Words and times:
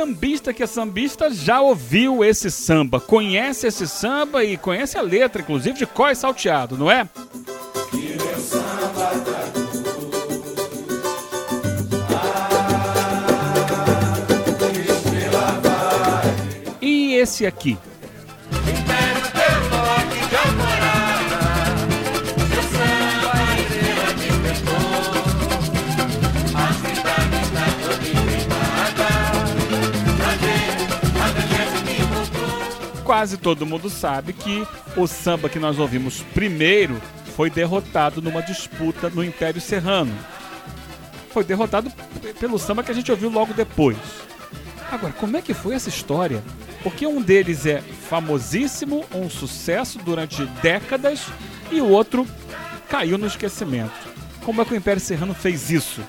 sambista 0.00 0.54
que 0.54 0.62
é 0.62 0.66
sambista 0.66 1.30
já 1.30 1.60
ouviu 1.60 2.24
esse 2.24 2.50
samba, 2.50 2.98
conhece 2.98 3.66
esse 3.66 3.86
samba 3.86 4.42
e 4.42 4.56
conhece 4.56 4.96
a 4.96 5.02
letra, 5.02 5.42
inclusive, 5.42 5.76
de 5.76 5.86
e 5.86 6.14
Salteado, 6.14 6.78
não 6.78 6.90
é? 6.90 7.06
E 16.80 17.14
esse 17.16 17.44
aqui? 17.44 17.76
Quase 33.20 33.36
todo 33.36 33.66
mundo 33.66 33.90
sabe 33.90 34.32
que 34.32 34.66
o 34.96 35.06
samba 35.06 35.50
que 35.50 35.58
nós 35.58 35.78
ouvimos 35.78 36.22
primeiro 36.32 36.98
foi 37.36 37.50
derrotado 37.50 38.22
numa 38.22 38.40
disputa 38.40 39.10
no 39.10 39.22
Império 39.22 39.60
Serrano. 39.60 40.10
Foi 41.30 41.44
derrotado 41.44 41.92
pelo 42.40 42.58
samba 42.58 42.82
que 42.82 42.90
a 42.90 42.94
gente 42.94 43.10
ouviu 43.10 43.28
logo 43.28 43.52
depois. 43.52 43.98
Agora, 44.90 45.12
como 45.12 45.36
é 45.36 45.42
que 45.42 45.52
foi 45.52 45.74
essa 45.74 45.90
história? 45.90 46.42
Porque 46.82 47.06
um 47.06 47.20
deles 47.20 47.66
é 47.66 47.82
famosíssimo, 47.82 49.04
um 49.14 49.28
sucesso 49.28 49.98
durante 49.98 50.46
décadas, 50.62 51.26
e 51.70 51.78
o 51.78 51.88
outro 51.90 52.26
caiu 52.88 53.18
no 53.18 53.26
esquecimento. 53.26 53.92
Como 54.46 54.62
é 54.62 54.64
que 54.64 54.72
o 54.72 54.76
Império 54.78 54.98
Serrano 54.98 55.34
fez 55.34 55.70
isso? 55.70 56.00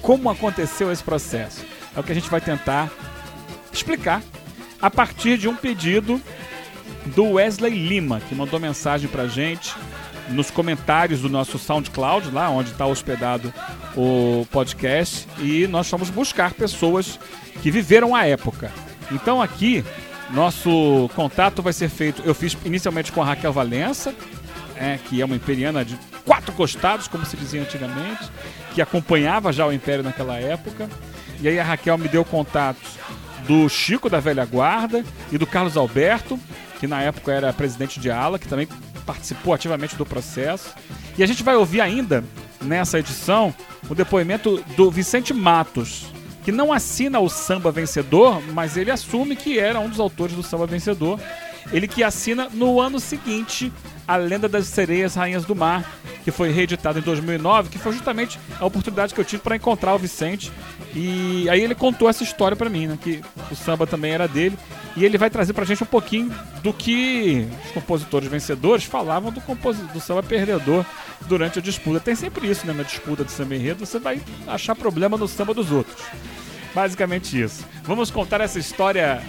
Como 0.00 0.30
aconteceu 0.30 0.92
esse 0.92 1.02
processo? 1.02 1.64
É 1.96 1.98
o 1.98 2.04
que 2.04 2.12
a 2.12 2.14
gente 2.14 2.30
vai 2.30 2.40
tentar 2.40 2.92
explicar 3.72 4.22
a 4.82 4.90
partir 4.90 5.38
de 5.38 5.48
um 5.48 5.54
pedido 5.54 6.20
do 7.06 7.32
Wesley 7.32 7.72
Lima, 7.72 8.20
que 8.28 8.34
mandou 8.34 8.58
mensagem 8.58 9.08
pra 9.08 9.28
gente 9.28 9.72
nos 10.28 10.50
comentários 10.50 11.20
do 11.20 11.28
nosso 11.28 11.58
SoundCloud, 11.58 12.30
lá 12.30 12.50
onde 12.50 12.70
está 12.70 12.86
hospedado 12.86 13.52
o 13.96 14.46
podcast, 14.50 15.26
e 15.38 15.66
nós 15.68 15.88
fomos 15.88 16.10
buscar 16.10 16.52
pessoas 16.52 17.18
que 17.62 17.70
viveram 17.70 18.14
a 18.14 18.26
época. 18.26 18.72
Então 19.10 19.40
aqui, 19.40 19.84
nosso 20.30 21.10
contato 21.14 21.62
vai 21.62 21.72
ser 21.72 21.88
feito. 21.88 22.22
Eu 22.24 22.34
fiz 22.34 22.56
inicialmente 22.64 23.12
com 23.12 23.22
a 23.22 23.24
Raquel 23.24 23.52
Valença, 23.52 24.14
é, 24.76 24.98
que 25.08 25.20
é 25.20 25.24
uma 25.24 25.36
imperiana 25.36 25.84
de 25.84 25.96
quatro 26.24 26.52
costados, 26.52 27.06
como 27.06 27.26
se 27.26 27.36
dizia 27.36 27.60
antigamente, 27.60 28.30
que 28.74 28.80
acompanhava 28.80 29.52
já 29.52 29.66
o 29.66 29.72
Império 29.72 30.02
naquela 30.02 30.38
época. 30.38 30.88
E 31.40 31.48
aí 31.48 31.58
a 31.58 31.64
Raquel 31.64 31.98
me 31.98 32.08
deu 32.08 32.24
contatos 32.24 32.98
do 33.46 33.68
Chico 33.68 34.08
da 34.08 34.20
Velha 34.20 34.44
Guarda 34.44 35.04
e 35.30 35.38
do 35.38 35.46
Carlos 35.46 35.76
Alberto, 35.76 36.38
que 36.78 36.86
na 36.86 37.02
época 37.02 37.32
era 37.32 37.52
presidente 37.52 38.00
de 38.00 38.10
ala, 38.10 38.38
que 38.38 38.48
também 38.48 38.68
participou 39.06 39.52
ativamente 39.54 39.96
do 39.96 40.06
processo. 40.06 40.74
E 41.16 41.22
a 41.22 41.26
gente 41.26 41.42
vai 41.42 41.56
ouvir 41.56 41.80
ainda, 41.80 42.24
nessa 42.60 42.98
edição, 42.98 43.54
o 43.88 43.94
depoimento 43.94 44.62
do 44.76 44.90
Vicente 44.90 45.34
Matos, 45.34 46.06
que 46.44 46.52
não 46.52 46.72
assina 46.72 47.20
o 47.20 47.28
Samba 47.28 47.70
Vencedor, 47.70 48.42
mas 48.52 48.76
ele 48.76 48.90
assume 48.90 49.36
que 49.36 49.58
era 49.58 49.78
um 49.78 49.88
dos 49.88 50.00
autores 50.00 50.34
do 50.34 50.42
Samba 50.42 50.66
Vencedor. 50.66 51.20
Ele 51.72 51.86
que 51.86 52.02
assina 52.02 52.48
no 52.52 52.80
ano 52.80 52.98
seguinte 52.98 53.72
A 54.06 54.16
Lenda 54.16 54.48
das 54.48 54.66
Sereias 54.66 55.14
Rainhas 55.14 55.44
do 55.44 55.54
Mar, 55.54 55.88
que 56.24 56.30
foi 56.30 56.50
reeditado 56.50 56.98
em 56.98 57.02
2009, 57.02 57.70
que 57.70 57.78
foi 57.78 57.92
justamente 57.92 58.38
a 58.60 58.64
oportunidade 58.64 59.12
que 59.14 59.20
eu 59.20 59.24
tive 59.24 59.42
para 59.42 59.56
encontrar 59.56 59.94
o 59.94 59.98
Vicente 59.98 60.52
e 60.94 61.48
aí 61.48 61.60
ele 61.60 61.74
contou 61.74 62.08
essa 62.08 62.22
história 62.22 62.56
para 62.56 62.68
mim, 62.68 62.86
né? 62.86 62.98
Que 63.00 63.22
o 63.50 63.56
samba 63.56 63.86
também 63.86 64.12
era 64.12 64.28
dele. 64.28 64.58
E 64.94 65.04
ele 65.04 65.16
vai 65.16 65.30
trazer 65.30 65.54
pra 65.54 65.64
gente 65.64 65.82
um 65.82 65.86
pouquinho 65.86 66.34
do 66.62 66.72
que 66.72 67.48
os 67.66 67.72
compositores 67.72 68.28
vencedores 68.28 68.84
falavam 68.84 69.32
do, 69.32 69.40
do 69.92 70.00
samba 70.00 70.22
perdedor 70.22 70.84
durante 71.22 71.58
a 71.58 71.62
disputa. 71.62 71.98
Tem 71.98 72.14
sempre 72.14 72.46
isso, 72.48 72.66
né? 72.66 72.74
Na 72.74 72.82
disputa 72.82 73.24
de 73.24 73.32
samba 73.32 73.56
enredo, 73.56 73.86
você 73.86 73.98
vai 73.98 74.20
achar 74.46 74.74
problema 74.74 75.16
no 75.16 75.26
samba 75.26 75.54
dos 75.54 75.70
outros. 75.70 76.04
Basicamente 76.74 77.40
isso. 77.40 77.64
Vamos 77.84 78.10
contar 78.10 78.40
essa 78.40 78.58
história, 78.58 79.22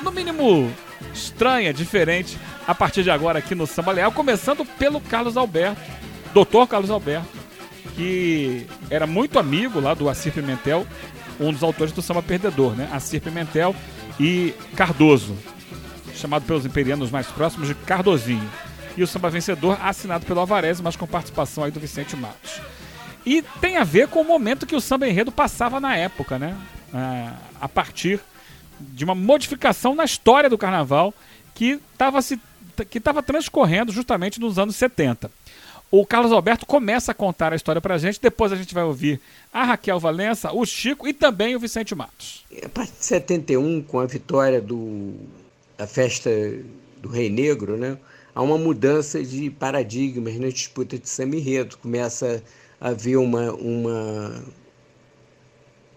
no 0.00 0.12
mínimo 0.12 0.70
estranha, 1.12 1.72
diferente, 1.72 2.38
a 2.66 2.74
partir 2.74 3.02
de 3.02 3.10
agora 3.10 3.38
aqui 3.38 3.54
no 3.54 3.66
Samba 3.66 3.92
Leal, 3.92 4.12
começando 4.12 4.64
pelo 4.64 5.00
Carlos 5.00 5.36
Alberto, 5.36 5.80
doutor 6.32 6.66
Carlos 6.66 6.90
Alberto 6.90 7.42
que 7.94 8.66
era 8.90 9.06
muito 9.06 9.38
amigo 9.38 9.80
lá 9.80 9.94
do 9.94 10.08
Assir 10.08 10.32
Pimentel, 10.32 10.86
um 11.38 11.52
dos 11.52 11.62
autores 11.62 11.92
do 11.92 12.02
Samba 12.02 12.22
Perdedor, 12.22 12.74
né? 12.74 12.88
Assir 12.92 13.20
Pimentel 13.20 13.74
e 14.18 14.54
Cardoso, 14.76 15.36
chamado 16.14 16.44
pelos 16.44 16.64
imperianos 16.64 17.10
mais 17.10 17.26
próximos 17.26 17.68
de 17.68 17.74
Cardozinho. 17.74 18.48
E 18.96 19.02
o 19.02 19.06
Samba 19.06 19.30
Vencedor 19.30 19.78
assinado 19.82 20.26
pelo 20.26 20.40
Alvarez, 20.40 20.80
mas 20.80 20.96
com 20.96 21.06
participação 21.06 21.64
aí 21.64 21.70
do 21.70 21.80
Vicente 21.80 22.14
Matos. 22.16 22.60
E 23.24 23.42
tem 23.60 23.76
a 23.76 23.84
ver 23.84 24.08
com 24.08 24.20
o 24.20 24.24
momento 24.24 24.66
que 24.66 24.74
o 24.74 24.80
samba 24.80 25.08
enredo 25.08 25.30
passava 25.30 25.80
na 25.80 25.96
época, 25.96 26.38
né? 26.38 26.56
Ah, 26.92 27.34
a 27.60 27.68
partir 27.68 28.20
de 28.80 29.04
uma 29.04 29.14
modificação 29.14 29.94
na 29.94 30.04
história 30.04 30.50
do 30.50 30.58
carnaval 30.58 31.14
que 31.54 31.80
estava 31.92 32.20
se 32.20 32.38
que 32.90 32.98
estava 32.98 33.22
transcorrendo 33.22 33.92
justamente 33.92 34.40
nos 34.40 34.58
anos 34.58 34.74
70 34.76 35.30
o 35.92 36.06
Carlos 36.06 36.32
Alberto 36.32 36.64
começa 36.64 37.12
a 37.12 37.14
contar 37.14 37.52
a 37.52 37.56
história 37.56 37.78
pra 37.78 37.98
gente, 37.98 38.18
depois 38.18 38.50
a 38.50 38.56
gente 38.56 38.72
vai 38.72 38.82
ouvir 38.82 39.20
a 39.52 39.62
Raquel 39.62 40.00
Valença, 40.00 40.50
o 40.50 40.64
Chico 40.64 41.06
e 41.06 41.12
também 41.12 41.54
o 41.54 41.60
Vicente 41.60 41.94
Matos. 41.94 42.46
A 42.64 42.68
partir 42.70 42.94
de 42.98 43.04
71, 43.04 43.82
com 43.82 44.00
a 44.00 44.06
vitória 44.06 44.58
do, 44.58 45.12
da 45.76 45.86
festa 45.86 46.30
do 46.96 47.10
Rei 47.10 47.28
Negro, 47.28 47.76
né, 47.76 47.98
há 48.34 48.40
uma 48.40 48.56
mudança 48.56 49.22
de 49.22 49.50
paradigmas 49.50 50.34
na 50.38 50.48
disputa 50.48 50.98
de 50.98 51.06
samba 51.06 51.36
enredo. 51.36 51.76
Começa 51.76 52.42
a 52.80 52.88
haver 52.88 53.18
uma, 53.18 53.52
uma, 53.52 54.44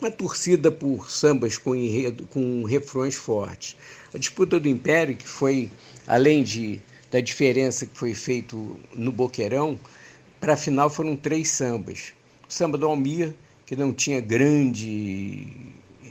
uma 0.02 0.12
torcida 0.12 0.70
por 0.70 1.10
sambas 1.10 1.58
com, 1.58 1.74
enredo, 1.74 2.28
com 2.28 2.66
refrões 2.66 3.16
fortes. 3.16 3.78
A 4.14 4.18
disputa 4.18 4.60
do 4.60 4.68
Império, 4.68 5.16
que 5.16 5.28
foi, 5.28 5.72
além 6.06 6.44
de 6.44 6.82
da 7.12 7.20
diferença 7.20 7.86
que 7.86 7.98
foi 7.98 8.14
feito 8.14 8.80
no 8.94 9.12
Boqueirão, 9.12 9.80
para 10.40 10.54
a 10.54 10.58
final 10.58 10.90
foram 10.90 11.16
três 11.16 11.50
sambas. 11.50 12.14
O 12.48 12.54
samba 12.54 12.78
do 12.78 12.86
Almir, 12.86 13.34
que 13.66 13.76
não 13.76 13.94
tinha 13.94 14.22
grande 14.22 15.48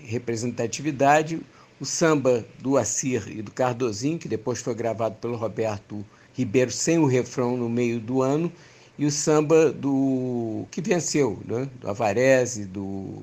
representatividade, 0.06 1.40
o 1.80 1.84
samba 1.84 2.44
do 2.60 2.76
Assir 2.76 3.28
e 3.28 3.42
do 3.42 3.50
Cardozinho, 3.50 4.18
que 4.18 4.28
depois 4.28 4.60
foi 4.60 4.74
gravado 4.74 5.16
pelo 5.16 5.36
Roberto 5.36 6.04
Ribeiro 6.32 6.70
sem 6.70 6.98
o 6.98 7.06
refrão 7.06 7.56
no 7.56 7.68
meio 7.68 8.00
do 8.00 8.22
ano, 8.22 8.52
e 8.98 9.06
o 9.06 9.10
samba 9.10 9.72
do 9.72 10.66
que 10.70 10.80
venceu, 10.80 11.40
né? 11.44 11.68
do 11.80 11.90
Avarese, 11.90 12.64
do 12.64 13.22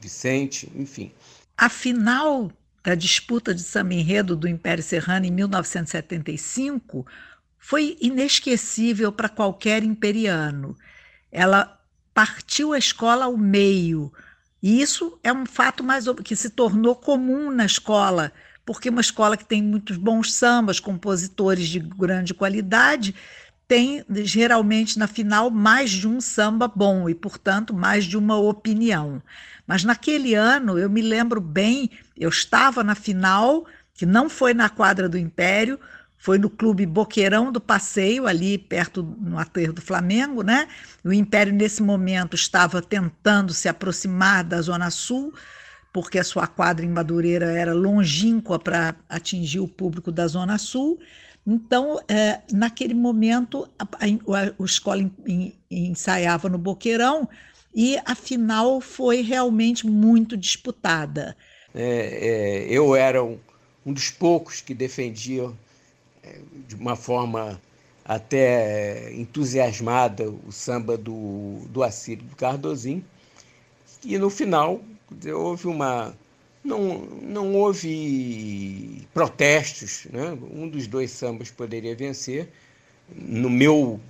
Vicente, 0.00 0.70
enfim. 0.74 1.12
A 1.56 1.68
final 1.68 2.50
da 2.84 2.94
disputa 2.94 3.54
de 3.54 3.62
samba 3.62 3.94
enredo 3.94 4.36
do 4.36 4.46
Império 4.46 4.84
Serrano 4.84 5.24
em 5.24 5.30
1975 5.30 7.06
foi 7.58 7.96
inesquecível 7.98 9.10
para 9.10 9.30
qualquer 9.30 9.82
imperiano. 9.82 10.76
Ela 11.32 11.80
partiu 12.12 12.74
a 12.74 12.78
escola 12.78 13.24
ao 13.24 13.38
meio, 13.38 14.12
e 14.62 14.82
isso 14.82 15.18
é 15.22 15.32
um 15.32 15.46
fato 15.46 15.82
mais 15.82 16.04
que 16.22 16.36
se 16.36 16.50
tornou 16.50 16.94
comum 16.94 17.50
na 17.50 17.64
escola, 17.64 18.30
porque 18.66 18.90
uma 18.90 19.00
escola 19.00 19.36
que 19.36 19.44
tem 19.46 19.62
muitos 19.62 19.96
bons 19.96 20.34
sambas, 20.34 20.78
compositores 20.78 21.68
de 21.68 21.80
grande 21.80 22.34
qualidade, 22.34 23.14
tem 23.66 24.04
geralmente 24.24 24.98
na 24.98 25.06
final 25.06 25.50
mais 25.50 25.90
de 25.90 26.06
um 26.06 26.20
samba 26.20 26.68
bom 26.68 27.08
e, 27.08 27.14
portanto, 27.14 27.72
mais 27.74 28.04
de 28.04 28.16
uma 28.16 28.36
opinião. 28.36 29.22
Mas 29.66 29.84
naquele 29.84 30.34
ano, 30.34 30.78
eu 30.78 30.90
me 30.90 31.00
lembro 31.00 31.40
bem, 31.40 31.90
eu 32.16 32.28
estava 32.28 32.84
na 32.84 32.94
final, 32.94 33.64
que 33.94 34.04
não 34.04 34.28
foi 34.28 34.52
na 34.52 34.68
quadra 34.68 35.08
do 35.08 35.16
Império, 35.16 35.78
foi 36.18 36.38
no 36.38 36.48
clube 36.48 36.86
Boqueirão 36.86 37.52
do 37.52 37.60
Passeio, 37.60 38.26
ali 38.26 38.56
perto 38.56 39.02
no 39.02 39.38
aterro 39.38 39.74
do 39.74 39.82
Flamengo, 39.82 40.42
né? 40.42 40.68
O 41.04 41.12
Império, 41.12 41.52
nesse 41.52 41.82
momento, 41.82 42.34
estava 42.34 42.80
tentando 42.80 43.52
se 43.52 43.68
aproximar 43.68 44.42
da 44.42 44.60
Zona 44.62 44.90
Sul, 44.90 45.34
porque 45.92 46.18
a 46.18 46.24
sua 46.24 46.46
quadra 46.46 46.84
em 46.84 46.88
Madureira 46.88 47.52
era 47.52 47.74
longínqua 47.74 48.58
para 48.58 48.94
atingir 49.08 49.60
o 49.60 49.68
público 49.68 50.10
da 50.10 50.26
Zona 50.26 50.58
Sul. 50.58 50.98
Então, 51.46 52.00
é, 52.08 52.40
naquele 52.52 52.94
momento, 52.94 53.68
a, 53.78 53.84
a, 53.84 54.62
a 54.62 54.64
escola 54.64 55.10
ensaiava 55.70 56.48
no 56.48 56.56
Boqueirão 56.56 57.28
e 57.74 57.98
a 58.04 58.14
final 58.14 58.80
foi 58.80 59.20
realmente 59.20 59.86
muito 59.86 60.36
disputada. 60.36 61.36
É, 61.74 61.82
é, 61.82 62.66
eu 62.68 62.94
era 62.96 63.22
um, 63.22 63.38
um, 63.84 63.92
dos 63.92 64.10
poucos 64.10 64.60
que 64.60 64.72
defendiam 64.72 65.56
é, 66.22 66.38
de 66.66 66.76
uma 66.76 66.96
forma 66.96 67.60
até 68.04 69.12
entusiasmada 69.14 70.30
o 70.30 70.52
samba 70.52 70.96
do, 70.96 71.60
do 71.68 71.82
Assírio 71.82 72.24
do 72.24 72.36
Cardozinho. 72.36 73.04
E 74.04 74.16
no 74.18 74.30
final 74.30 74.80
houve 75.34 75.66
uma, 75.66 76.14
não, 76.64 76.98
não 77.22 77.54
houve 77.54 79.06
protestos. 79.12 80.06
Né? 80.10 80.36
Um 80.50 80.68
dos 80.68 80.86
dois 80.86 81.10
sambas 81.10 81.50
poderia 81.50 81.94
vencer. 81.94 82.48
No 83.14 83.50
meu, 83.50 84.00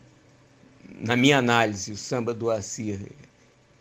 na 1.01 1.17
minha 1.17 1.39
análise, 1.39 1.91
o 1.93 1.97
samba 1.97 2.33
do 2.33 2.51
Assir 2.51 3.01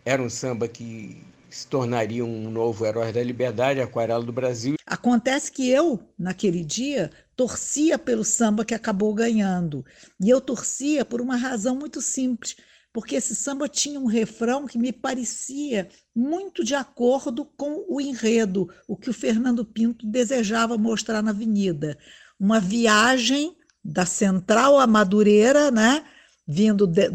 era 0.03 0.21
um 0.21 0.29
samba 0.29 0.67
que 0.67 1.23
se 1.49 1.67
tornaria 1.67 2.25
um 2.25 2.49
novo 2.49 2.83
herói 2.83 3.13
da 3.13 3.21
liberdade, 3.21 3.79
aquarela 3.79 4.23
do 4.23 4.33
Brasil. 4.33 4.75
Acontece 4.87 5.51
que 5.51 5.69
eu, 5.69 5.99
naquele 6.17 6.63
dia, 6.63 7.11
torcia 7.35 7.99
pelo 7.99 8.23
samba 8.23 8.65
que 8.65 8.73
acabou 8.73 9.13
ganhando. 9.13 9.85
E 10.19 10.31
eu 10.31 10.41
torcia 10.41 11.05
por 11.05 11.21
uma 11.21 11.35
razão 11.35 11.75
muito 11.75 12.01
simples, 12.01 12.55
porque 12.93 13.15
esse 13.15 13.35
samba 13.35 13.67
tinha 13.67 13.99
um 13.99 14.05
refrão 14.05 14.67
que 14.67 14.77
me 14.77 14.93
parecia 14.93 15.89
muito 16.15 16.63
de 16.63 16.75
acordo 16.75 17.43
com 17.43 17.83
o 17.89 17.99
enredo, 17.99 18.69
o 18.87 18.95
que 18.95 19.09
o 19.09 19.13
Fernando 19.13 19.65
Pinto 19.65 20.05
desejava 20.05 20.77
mostrar 20.77 21.23
na 21.23 21.31
Avenida. 21.31 21.97
Uma 22.39 22.59
viagem 22.59 23.57
da 23.83 24.05
Central 24.05 24.79
à 24.79 24.85
Madureira, 24.85 25.71
né? 25.71 26.05
vindo 26.47 26.85
de, 26.85 27.09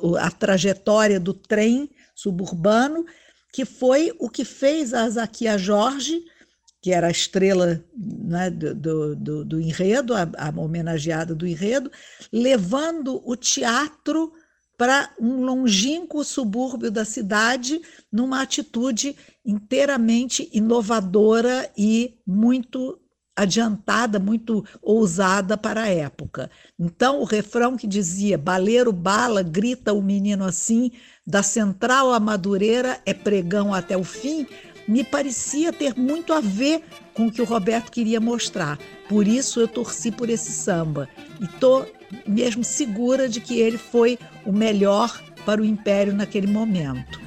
o, 0.00 0.16
a 0.16 0.30
trajetória 0.30 1.18
do 1.18 1.34
trem 1.34 1.90
suburbano, 2.14 3.04
que 3.52 3.64
foi 3.64 4.14
o 4.18 4.28
que 4.28 4.44
fez 4.44 4.94
a 4.94 5.08
Zaquia 5.08 5.58
Jorge, 5.58 6.22
que 6.80 6.92
era 6.92 7.08
a 7.08 7.10
estrela 7.10 7.82
né, 7.96 8.50
do, 8.50 9.16
do, 9.16 9.44
do, 9.44 9.60
enredo, 9.60 10.14
a, 10.14 10.28
a 10.38 10.50
homenageada 10.50 11.34
do 11.34 11.46
enredo, 11.46 11.90
levando 12.32 13.20
o 13.28 13.34
teatro 13.34 14.32
para 14.76 15.10
um 15.18 15.44
longínquo 15.44 16.22
subúrbio 16.22 16.90
da 16.90 17.04
cidade, 17.04 17.80
numa 18.12 18.42
atitude 18.42 19.16
inteiramente 19.44 20.48
inovadora 20.52 21.70
e 21.76 22.18
muito 22.26 23.00
adiantada, 23.36 24.18
muito 24.18 24.64
ousada 24.82 25.58
para 25.58 25.82
a 25.82 25.88
época. 25.88 26.50
Então, 26.78 27.20
o 27.20 27.24
refrão 27.24 27.76
que 27.76 27.86
dizia: 27.86 28.38
Baleiro 28.38 28.92
bala, 28.92 29.42
grita 29.42 29.92
o 29.92 30.02
menino 30.02 30.44
assim, 30.44 30.90
da 31.26 31.42
central 31.42 32.12
à 32.12 32.18
madureira 32.18 33.00
é 33.04 33.12
pregão 33.12 33.74
até 33.74 33.96
o 33.96 34.04
fim, 34.04 34.46
me 34.88 35.04
parecia 35.04 35.72
ter 35.72 35.94
muito 35.96 36.32
a 36.32 36.40
ver 36.40 36.82
com 37.12 37.26
o 37.26 37.32
que 37.32 37.42
o 37.42 37.46
Roberto 37.46 37.90
queria 37.90 38.20
mostrar. 38.20 38.78
Por 39.08 39.26
isso 39.26 39.60
eu 39.60 39.68
torci 39.68 40.10
por 40.10 40.30
esse 40.30 40.52
samba 40.52 41.08
e 41.40 41.44
estou 41.44 41.86
mesmo 42.26 42.64
segura 42.64 43.28
de 43.28 43.40
que 43.40 43.58
ele 43.58 43.78
foi 43.78 44.18
o 44.44 44.52
melhor 44.52 45.20
para 45.44 45.60
o 45.60 45.64
Império 45.64 46.12
naquele 46.12 46.46
momento. 46.46 47.20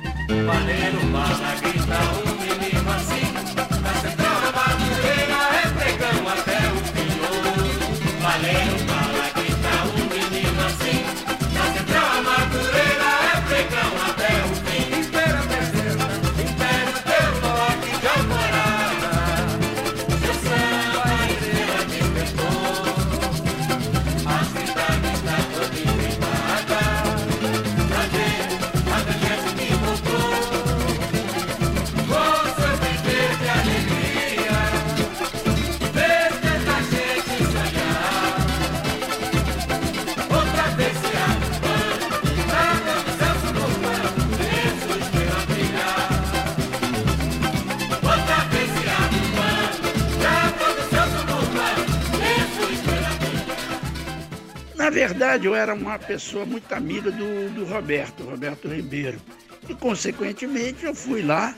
Verdade, 55.29 55.45
eu 55.45 55.55
era 55.55 55.75
uma 55.75 55.99
pessoa 55.99 56.43
muito 56.43 56.71
amiga 56.73 57.11
do, 57.11 57.53
do 57.53 57.63
Roberto, 57.65 58.23
Roberto 58.23 58.67
Ribeiro. 58.67 59.21
E, 59.67 59.75
consequentemente, 59.75 60.85
eu 60.85 60.95
fui 60.95 61.21
lá 61.21 61.55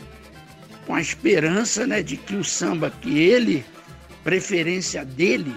com 0.85 0.93
a 0.93 0.99
esperança 0.99 1.87
né, 1.87 2.03
de 2.03 2.17
que 2.17 2.35
o 2.35 2.43
samba 2.43 2.89
que 2.89 3.19
ele, 3.19 3.63
preferência 4.25 5.05
dele, 5.05 5.55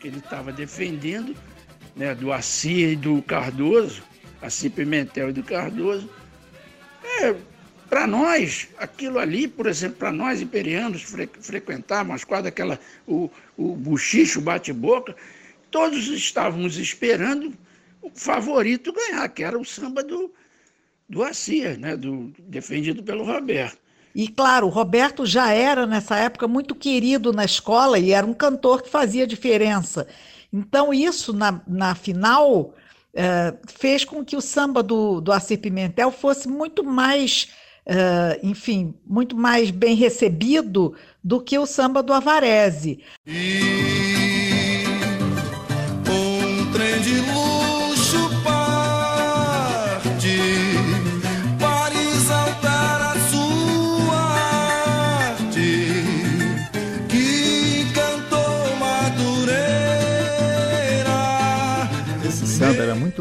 que 0.00 0.08
ele 0.08 0.18
estava 0.18 0.50
defendendo, 0.50 1.36
né, 1.94 2.14
do 2.14 2.32
Assi 2.32 2.92
e 2.92 2.96
do 2.96 3.20
Cardoso, 3.20 4.02
Assi 4.40 4.70
Pimentel 4.70 5.28
e 5.28 5.32
do 5.32 5.42
Cardoso, 5.42 6.08
é, 7.20 7.34
para 7.90 8.06
nós, 8.06 8.68
aquilo 8.78 9.18
ali, 9.18 9.46
por 9.46 9.66
exemplo, 9.66 9.98
para 9.98 10.12
nós 10.12 10.40
imperianos 10.40 11.02
fre 11.02 11.28
frequentarmos 11.40 12.14
as 12.14 12.24
quadras, 12.24 12.52
aquela, 12.52 12.80
o, 13.06 13.30
o 13.56 13.74
buchicho, 13.76 14.38
o 14.38 14.42
bate-boca, 14.42 15.14
todos 15.70 16.08
estávamos 16.08 16.76
esperando 16.76 17.52
o 18.02 18.10
favorito 18.14 18.92
ganhar, 18.92 19.28
que 19.28 19.42
era 19.42 19.58
o 19.58 19.64
samba 19.64 20.02
do, 20.02 20.32
do 21.08 21.22
Assis, 21.22 21.78
né, 21.78 21.96
do, 21.96 22.32
defendido 22.38 23.02
pelo 23.02 23.24
Roberto. 23.24 23.78
E 24.14 24.28
claro, 24.28 24.66
o 24.66 24.70
Roberto 24.70 25.24
já 25.24 25.52
era 25.52 25.86
nessa 25.86 26.16
época 26.16 26.48
muito 26.48 26.74
querido 26.74 27.32
na 27.32 27.44
escola 27.44 27.98
e 27.98 28.12
era 28.12 28.26
um 28.26 28.34
cantor 28.34 28.82
que 28.82 28.90
fazia 28.90 29.26
diferença. 29.26 30.06
Então, 30.52 30.92
isso 30.92 31.32
na, 31.32 31.60
na 31.66 31.94
final 31.94 32.74
eh, 33.14 33.54
fez 33.66 34.04
com 34.04 34.24
que 34.24 34.36
o 34.36 34.40
samba 34.40 34.82
do, 34.82 35.20
do 35.20 35.30
Assis 35.30 35.58
Pimentel 35.58 36.10
fosse 36.10 36.48
muito 36.48 36.82
mais, 36.82 37.48
eh, 37.84 38.40
enfim, 38.42 38.94
muito 39.06 39.36
mais 39.36 39.70
bem 39.70 39.94
recebido 39.94 40.94
do 41.22 41.40
que 41.40 41.58
o 41.58 41.66
samba 41.66 42.02
do 42.02 42.12
Avarese. 42.12 43.00
E 43.26 44.07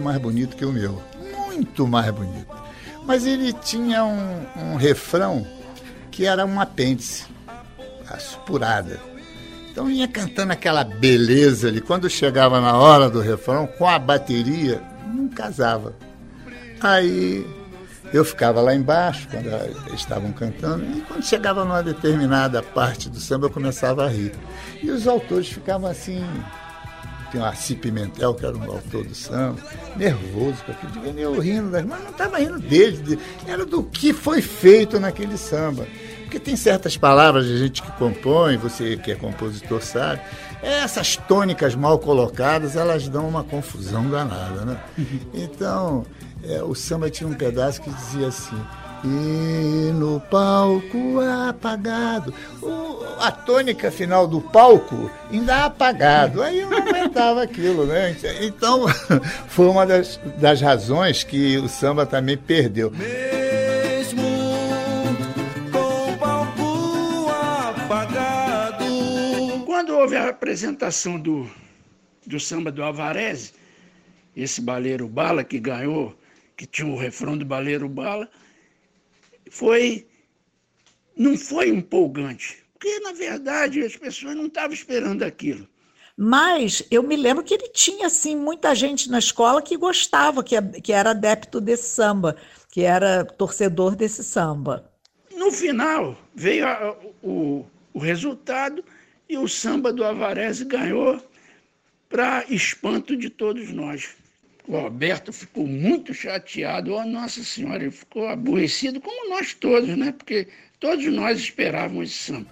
mais 0.08 0.18
bonito 0.20 0.56
que 0.56 0.66
o 0.66 0.72
meu, 0.72 1.02
muito 1.36 1.86
mais 1.86 2.10
bonito. 2.12 2.48
Mas 3.06 3.26
ele 3.26 3.54
tinha 3.54 4.04
um, 4.04 4.46
um 4.56 4.76
refrão 4.76 5.46
que 6.10 6.26
era 6.26 6.46
um 6.46 6.60
apêndice, 6.60 7.26
a 8.10 8.18
supurada. 8.18 9.00
Então 9.70 9.90
ia 9.90 10.08
cantando 10.08 10.54
aquela 10.54 10.84
beleza 10.84 11.68
ali. 11.68 11.82
Quando 11.82 12.10
chegava 12.10 12.60
na 12.60 12.76
hora 12.76 13.10
do 13.10 13.20
refrão, 13.20 13.68
com 13.68 13.88
a 13.88 14.00
bateria, 14.00 14.82
não 15.14 15.28
casava. 15.28 15.94
Aí 16.82 17.46
eu 18.14 18.24
ficava 18.24 18.62
lá 18.62 18.74
embaixo, 18.74 19.28
quando 19.30 19.48
eles 19.48 20.00
estavam 20.00 20.32
cantando, 20.32 20.86
e 20.98 21.02
quando 21.02 21.24
chegava 21.24 21.66
numa 21.66 21.84
determinada 21.84 22.64
parte 22.64 23.10
do 23.10 23.20
samba, 23.20 23.48
eu 23.48 23.52
começava 23.52 24.06
a 24.06 24.10
rir. 24.10 24.32
E 24.82 24.90
os 24.90 25.08
autores 25.08 25.50
ficavam 25.50 25.90
assim. 25.90 26.26
Tem 27.38 27.44
o 27.44 27.46
Arci 27.46 27.75
Pimentel, 27.75 28.34
que 28.34 28.44
era 28.44 28.58
um 28.58 28.63
autor 28.63 29.06
do 29.06 29.13
samba, 29.13 29.60
nervoso, 29.96 30.58
porque 30.65 30.88
devia 30.88 31.22
eu 31.22 31.39
rindo, 31.39 31.70
mas 31.70 31.86
não 31.86 32.10
estava 32.10 32.39
rindo 32.39 32.58
dele, 32.58 33.20
era 33.46 33.63
do 33.63 33.84
que 33.84 34.12
foi 34.12 34.41
feito 34.41 35.00
naquele 35.00 35.38
samba. 35.38 35.86
Porque 36.24 36.39
tem 36.39 36.56
certas 36.56 36.98
palavras 36.98 37.46
de 37.46 37.60
gente 37.60 37.84
que 37.84 37.91
compõe, 37.91 38.58
você 38.58 38.98
que 38.98 39.12
é 39.12 39.15
compositor 39.15 39.84
sabe, 39.84 40.22
essas 40.63 41.15
tônicas 41.15 41.75
mal 41.75 42.00
colocadas, 42.00 42.75
elas 42.75 43.08
dão 43.08 43.29
uma 43.29 43.44
confusão 43.44 44.10
danada, 44.10 44.65
né? 44.65 44.79
Uhum. 44.98 45.20
Então, 45.36 46.06
é, 46.44 46.63
o 46.63 46.74
samba 46.74 47.08
tinha 47.12 47.29
um 47.29 47.36
pedaço 47.36 47.84
que 47.84 47.91
dizia 47.91 48.29
assim, 48.29 48.60
e 49.04 49.92
no 49.94 50.20
palco 50.20 51.20
apagado. 51.50 52.34
O, 52.62 53.04
a 53.20 53.32
tônica 53.32 53.92
final 53.92 54.27
do 54.27 54.42
palco 54.42 55.10
ainda 55.32 55.66
apagado. 55.66 56.42
Aí 56.42 56.60
eu 56.60 56.70
não 56.70 56.77
aguentava 56.77 57.44
aquilo, 57.44 57.86
né? 57.86 58.16
Então, 58.42 58.86
foi 59.48 59.68
uma 59.68 59.86
das, 59.86 60.20
das 60.38 60.62
razões 60.62 61.24
que 61.24 61.58
o 61.58 61.68
samba 61.68 62.06
também 62.06 62.38
perdeu. 62.38 62.92
houve 70.08 70.16
a 70.16 70.30
apresentação 70.30 71.20
do, 71.20 71.50
do 72.25 72.39
samba 72.39 72.72
do 72.72 72.82
Avarese, 72.82 73.51
esse 74.34 74.62
Baleiro 74.62 75.06
Bala 75.06 75.44
que 75.44 75.60
ganhou, 75.60 76.18
que 76.56 76.66
tinha 76.66 76.88
o 76.88 76.98
refrão 76.98 77.38
do 77.38 77.44
Baleiro 77.44 77.89
Bala, 77.89 78.30
foi 79.51 80.08
não 81.16 81.38
foi 81.38 81.70
empolgante, 81.70 82.63
porque 82.74 83.00
na 83.00 83.12
verdade 83.12 83.82
as 83.82 83.96
pessoas 83.96 84.36
não 84.36 84.46
estavam 84.46 84.74
esperando 84.74 85.24
aquilo. 85.24 85.68
Mas 86.16 86.84
eu 86.89 87.04
me 87.04 87.16
lembro 87.16 87.44
que 87.44 87.54
ele 87.54 87.70
tinha 87.70 88.08
assim 88.08 88.36
muita 88.36 88.74
gente 88.74 89.10
na 89.10 89.20
escola 89.20 89.62
que 89.62 89.77
gostava, 89.77 90.44
que, 90.44 90.60
que 90.82 90.92
era 90.92 91.12
adepto 91.12 91.62
desse 91.62 91.89
samba, 91.89 92.36
que 92.72 92.82
era 92.82 93.24
torcedor 93.24 93.96
desse 93.96 94.24
samba. 94.24 94.92
No 95.36 95.51
final 95.51 96.18
veio 96.34 96.66
a, 96.66 96.98
o, 97.22 97.66
o 97.94 98.00
resultado 98.00 98.84
e 99.30 99.38
o 99.38 99.48
samba 99.48 99.94
do 99.94 100.04
Avarese 100.04 100.66
ganhou 100.66 101.22
para 102.10 102.46
espanto 102.50 103.16
de 103.16 103.30
todos 103.30 103.72
nós. 103.72 104.16
Roberto 104.68 105.32
ficou 105.32 105.66
muito 105.66 106.14
chateado, 106.14 106.94
oh, 106.94 107.06
Nossa 107.06 107.44
Senhora, 107.44 107.84
ele 107.84 107.92
ficou 107.92 108.28
aborrecido, 108.28 109.00
como 109.00 109.30
nós 109.30 109.54
todos, 109.54 109.96
né? 109.98 110.12
Porque 110.12 110.48
todos 110.80 111.06
nós 111.06 111.40
esperávamos 111.40 112.10
esse 112.10 112.34
samba. 112.34 112.48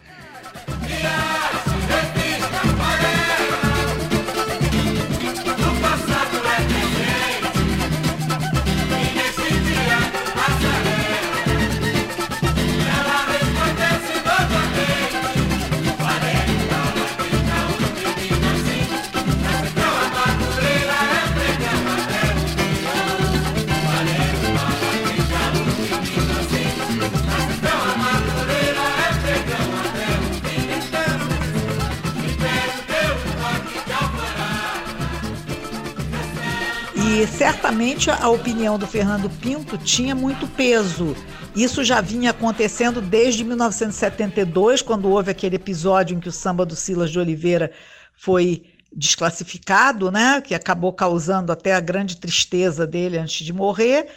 E 37.16 37.26
certamente 37.26 38.12
a 38.12 38.28
opinião 38.28 38.78
do 38.78 38.86
Fernando 38.86 39.30
Pinto 39.30 39.78
tinha 39.78 40.14
muito 40.14 40.46
peso. 40.50 41.16
Isso 41.56 41.82
já 41.82 42.02
vinha 42.02 42.32
acontecendo 42.32 43.00
desde 43.00 43.42
1972, 43.42 44.82
quando 44.82 45.10
houve 45.10 45.32
aquele 45.32 45.56
episódio 45.56 46.14
em 46.14 46.20
que 46.20 46.28
o 46.28 46.32
samba 46.32 46.66
do 46.66 46.76
Silas 46.76 47.10
de 47.10 47.18
Oliveira 47.18 47.72
foi 48.18 48.64
desclassificado, 48.92 50.12
né, 50.12 50.42
que 50.42 50.54
acabou 50.54 50.92
causando 50.92 51.54
até 51.54 51.74
a 51.74 51.80
grande 51.80 52.18
tristeza 52.18 52.86
dele 52.86 53.18
antes 53.18 53.46
de 53.46 53.54
morrer. 53.54 54.08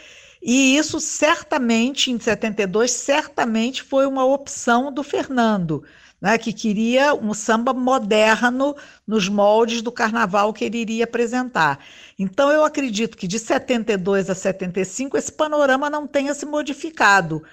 E 0.43 0.75
isso 0.75 0.99
certamente, 0.99 2.11
em 2.11 2.19
72, 2.19 2.91
certamente 2.91 3.81
foi 3.81 4.07
uma 4.07 4.25
opção 4.25 4.91
do 4.91 5.03
Fernando 5.03 5.85
né, 6.21 6.37
que 6.37 6.51
queria 6.51 7.13
um 7.13 7.33
samba 7.33 7.73
moderno 7.73 8.75
nos 9.07 9.29
moldes 9.29 9.81
do 9.81 9.91
carnaval 9.91 10.51
que 10.53 10.65
ele 10.65 10.79
iria 10.79 11.05
apresentar. 11.05 11.79
Então, 12.17 12.51
eu 12.51 12.63
acredito 12.63 13.17
que 13.17 13.27
de 13.27 13.39
72 13.39 14.29
a 14.29 14.35
75 14.35 15.17
esse 15.17 15.31
panorama 15.31 15.89
não 15.89 16.05
tenha 16.05 16.33
se 16.33 16.45
modificado. 16.45 17.43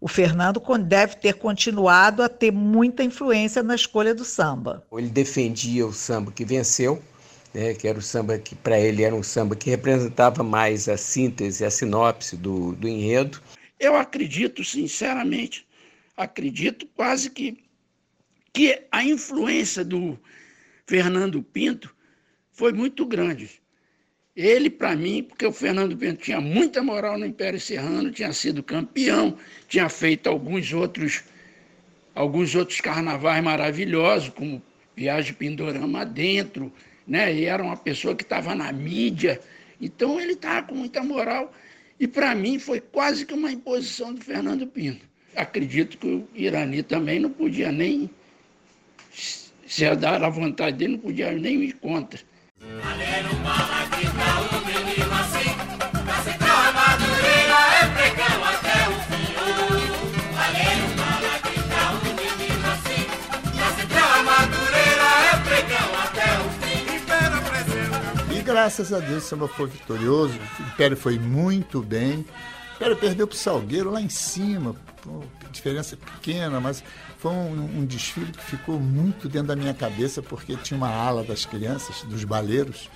O 0.00 0.08
Fernando 0.08 0.60
deve 0.84 1.16
ter 1.16 1.34
continuado 1.34 2.22
a 2.22 2.28
ter 2.28 2.52
muita 2.52 3.02
influência 3.02 3.62
na 3.62 3.74
escolha 3.74 4.14
do 4.14 4.24
samba. 4.24 4.84
Ele 4.92 5.08
defendia 5.08 5.86
o 5.86 5.92
samba 5.92 6.30
que 6.30 6.44
venceu, 6.44 7.02
né, 7.54 7.72
que 7.72 7.88
era 7.88 7.98
o 7.98 8.02
samba 8.02 8.38
que, 8.38 8.54
para 8.54 8.78
ele, 8.78 9.02
era 9.02 9.14
um 9.14 9.22
samba 9.22 9.56
que 9.56 9.70
representava 9.70 10.42
mais 10.42 10.88
a 10.88 10.96
síntese, 10.96 11.64
a 11.64 11.70
sinopse 11.70 12.36
do, 12.36 12.72
do 12.72 12.86
enredo. 12.86 13.40
Eu 13.80 13.96
acredito, 13.96 14.62
sinceramente, 14.62 15.66
acredito 16.16 16.86
quase 16.94 17.30
que 17.30 17.65
que 18.56 18.80
a 18.90 19.04
influência 19.04 19.84
do 19.84 20.18
Fernando 20.86 21.42
Pinto 21.42 21.94
foi 22.50 22.72
muito 22.72 23.04
grande. 23.04 23.60
Ele, 24.34 24.70
para 24.70 24.96
mim, 24.96 25.22
porque 25.22 25.44
o 25.44 25.52
Fernando 25.52 25.94
Pinto 25.94 26.22
tinha 26.22 26.40
muita 26.40 26.82
moral 26.82 27.18
no 27.18 27.26
Império 27.26 27.60
Serrano, 27.60 28.10
tinha 28.10 28.32
sido 28.32 28.62
campeão, 28.62 29.36
tinha 29.68 29.90
feito 29.90 30.30
alguns 30.30 30.72
outros, 30.72 31.22
alguns 32.14 32.54
outros 32.54 32.80
carnavais 32.80 33.44
maravilhosos, 33.44 34.30
como 34.30 34.62
Viagem 34.96 35.34
Pindorama 35.34 36.06
Dentro, 36.06 36.72
né? 37.06 37.34
e 37.34 37.44
era 37.44 37.62
uma 37.62 37.76
pessoa 37.76 38.16
que 38.16 38.22
estava 38.22 38.54
na 38.54 38.72
mídia, 38.72 39.38
então 39.78 40.18
ele 40.18 40.32
estava 40.32 40.66
com 40.66 40.76
muita 40.76 41.02
moral. 41.02 41.52
E 42.00 42.08
para 42.08 42.34
mim 42.34 42.58
foi 42.58 42.80
quase 42.80 43.26
que 43.26 43.34
uma 43.34 43.52
imposição 43.52 44.14
do 44.14 44.24
Fernando 44.24 44.66
Pinto. 44.66 45.06
Acredito 45.34 45.98
que 45.98 46.06
o 46.06 46.28
Irani 46.34 46.82
também 46.82 47.20
não 47.20 47.28
podia 47.28 47.70
nem 47.70 48.08
se 49.66 49.84
a 49.84 49.94
dar 49.94 50.22
a 50.22 50.28
vontade 50.28 50.76
dele, 50.76 50.92
não 50.92 51.00
podia 51.00 51.32
nem 51.32 51.64
ir 51.64 51.72
contra. 51.74 52.20
E 68.30 68.42
graças 68.42 68.92
a 68.92 68.98
Deus 68.98 69.24
o 69.24 69.26
samba 69.26 69.48
foi 69.48 69.66
vitorioso, 69.66 70.38
o 70.60 70.62
Império 70.62 70.96
foi 70.96 71.18
muito 71.18 71.82
bem. 71.82 72.24
O 72.72 72.76
Império 72.76 72.96
perdeu 72.96 73.26
para 73.26 73.34
o 73.34 73.38
Salgueiro 73.38 73.90
lá 73.90 74.00
em 74.00 74.08
cima, 74.08 74.76
diferença 75.50 75.96
pequena, 75.96 76.60
mas 76.60 76.82
foi 77.18 77.32
um, 77.32 77.80
um, 77.80 77.84
desfile 77.84 78.32
que 78.32 78.42
ficou 78.42 78.78
muito 78.78 79.28
dentro 79.28 79.48
da 79.48 79.56
minha 79.56 79.74
cabeça, 79.74 80.22
porque 80.22 80.56
tinha 80.56 80.76
uma 80.76 80.90
ala 80.90 81.24
das 81.24 81.44
crianças, 81.44 82.02
dos 82.02 82.24
baleiros, 82.24 82.90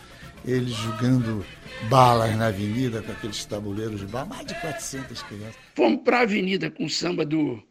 eles 0.44 0.72
jogando 0.72 1.44
balas 1.88 2.36
na 2.36 2.46
avenida 2.46 3.02
com 3.02 3.12
aqueles 3.12 3.44
tabuleiros 3.44 4.00
de 4.00 4.06
bala, 4.06 4.26
mais 4.26 4.46
de 4.46 4.54
400 4.54 5.22
crianças. 5.22 5.56
Fomos 5.74 6.02
para 6.02 6.18
a 6.18 6.22
avenida 6.22 6.70
com 6.70 6.84
o 6.84 6.90
samba 6.90 7.24
do, 7.24 7.62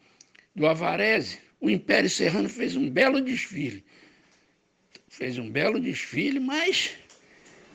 do 0.55 0.67
Avarese, 0.67 1.39
o 1.59 1.69
Império 1.69 2.09
Serrano 2.09 2.49
fez 2.49 2.75
um 2.75 2.89
belo 2.89 3.21
desfile. 3.21 3.83
Fez 5.07 5.37
um 5.37 5.49
belo 5.49 5.79
desfile, 5.79 6.39
mas 6.39 6.91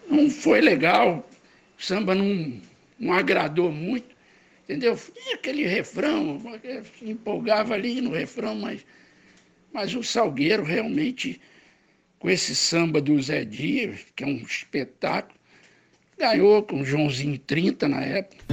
não 0.09 0.31
foi 0.31 0.61
legal. 0.61 1.29
O 1.79 1.83
samba 1.83 2.15
não, 2.15 2.61
não 2.99 3.13
agradou 3.13 3.71
muito 3.71 4.14
entendeu? 4.65 4.99
E 5.17 5.35
aquele 5.35 5.67
refrão, 5.67 6.41
empolgava 7.03 7.75
ali 7.75 8.01
no 8.01 8.11
refrão, 8.11 8.55
mas, 8.55 8.85
mas 9.73 9.95
o 9.95 10.03
Salgueiro 10.03 10.65
realmente, 10.65 11.41
com 12.19 12.31
esse 12.31 12.57
samba 12.57 13.01
do 13.01 13.21
Zé 13.23 13.45
Dias, 13.45 14.01
que 14.17 14.25
é 14.25 14.27
um 14.27 14.37
espetáculo, 14.37 15.39
ganhou 16.19 16.63
com 16.63 16.81
o 16.81 16.85
Joãozinho 16.85 17.39
30 17.39 17.89
na 17.89 18.01
época. 18.01 18.45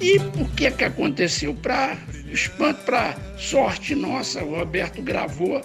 E 0.00 0.18
por 0.18 0.50
que 0.56 0.70
que 0.72 0.84
aconteceu? 0.84 1.54
Para 1.54 1.96
espanto 2.32 2.84
para 2.84 3.16
sorte 3.36 3.94
nossa, 3.94 4.42
o 4.42 4.56
Roberto 4.56 5.02
gravou 5.02 5.62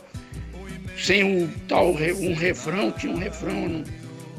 sem 0.97 1.43
o 1.43 1.49
tal 1.67 1.91
um 1.91 2.33
refrão, 2.33 2.91
tinha 2.91 3.13
um 3.13 3.17
refrão, 3.17 3.67
não, 3.67 3.83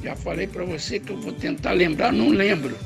já 0.02 0.16
falei 0.16 0.46
para 0.46 0.64
você 0.64 0.98
que 0.98 1.10
eu 1.10 1.20
vou 1.20 1.32
tentar 1.32 1.72
lembrar, 1.72 2.12
não 2.12 2.28
lembro. 2.28 2.76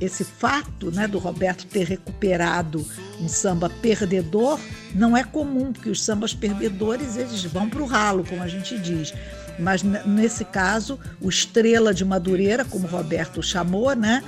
Esse 0.00 0.24
fato 0.24 0.90
né, 0.90 1.06
do 1.06 1.18
Roberto 1.18 1.66
ter 1.66 1.86
recuperado 1.86 2.86
um 3.20 3.28
samba 3.28 3.68
perdedor 3.68 4.58
não 4.94 5.14
é 5.14 5.22
comum, 5.22 5.72
porque 5.72 5.90
os 5.90 6.02
sambas 6.02 6.32
perdedores 6.32 7.16
eles 7.16 7.44
vão 7.44 7.68
para 7.68 7.82
o 7.82 7.86
ralo, 7.86 8.24
como 8.26 8.42
a 8.42 8.48
gente 8.48 8.78
diz. 8.78 9.12
Mas 9.58 9.82
nesse 9.82 10.44
caso, 10.44 10.98
o 11.20 11.28
Estrela 11.28 11.92
de 11.92 12.02
Madureira, 12.02 12.64
como 12.64 12.86
o 12.86 12.90
Roberto 12.90 13.42
chamou, 13.42 13.94
né, 13.94 14.24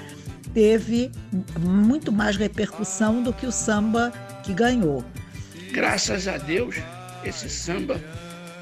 teve 0.55 1.11
muito 1.59 2.13
mais 2.13 2.37
repercussão 2.37 3.23
do 3.23 3.33
que 3.33 3.47
o 3.47 3.53
samba 3.53 4.13
que 4.43 4.53
ganhou. 4.53 5.05
Graças 5.73 6.29
a 6.29 6.37
Deus, 6.37 6.77
esse 7.25 7.49
samba 7.49 8.01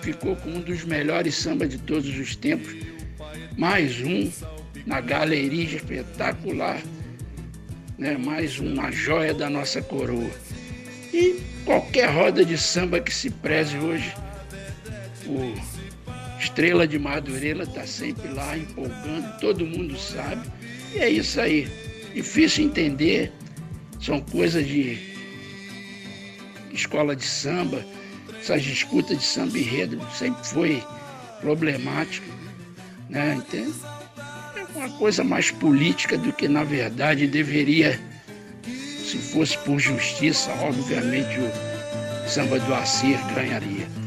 ficou 0.02 0.36
como 0.36 0.56
um 0.56 0.60
dos 0.60 0.84
melhores 0.84 1.34
sambas 1.34 1.68
de 1.70 1.78
todos 1.78 2.16
os 2.18 2.36
tempos. 2.36 2.74
Mais 3.56 4.00
um 4.00 4.30
na 4.86 5.00
galeria 5.00 5.76
espetacular, 5.76 6.80
né? 7.98 8.16
mais 8.16 8.58
uma 8.58 8.90
joia 8.90 9.34
da 9.34 9.50
nossa 9.50 9.82
coroa. 9.82 10.30
E 11.12 11.40
qualquer 11.64 12.10
roda 12.10 12.44
de 12.44 12.56
samba 12.56 13.00
que 13.00 13.12
se 13.12 13.30
preze 13.30 13.76
hoje, 13.76 14.14
o 15.26 15.54
Estrela 16.38 16.86
de 16.86 16.98
Madureira 16.98 17.64
está 17.64 17.86
sempre 17.86 18.28
lá 18.28 18.56
empolgando, 18.56 19.38
todo 19.40 19.66
mundo 19.66 19.98
sabe. 19.98 20.48
E 20.94 20.98
é 20.98 21.08
isso 21.08 21.40
aí. 21.40 21.68
Difícil 22.14 22.64
entender, 22.64 23.32
são 24.00 24.20
coisas 24.20 24.66
de 24.66 24.98
escola 26.72 27.14
de 27.14 27.24
samba, 27.24 27.84
essas 28.40 28.62
disputas 28.62 29.18
de 29.18 29.24
samba 29.24 29.58
enredo 29.58 30.00
sempre 30.16 30.44
foi 30.46 30.82
problemática, 31.40 32.26
né? 33.08 33.34
Entende? 33.34 33.74
É 34.56 34.78
uma 34.78 34.90
coisa 34.98 35.22
mais 35.22 35.50
política 35.50 36.16
do 36.16 36.32
que 36.32 36.48
na 36.48 36.64
verdade 36.64 37.26
deveria, 37.26 38.00
se 38.64 39.18
fosse 39.18 39.56
por 39.58 39.78
justiça, 39.78 40.50
obviamente 40.62 41.38
o 41.38 42.28
samba 42.28 42.58
do 42.58 42.74
Assir 42.74 43.18
ganharia. 43.34 43.99